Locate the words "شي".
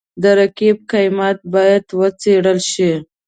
2.71-2.91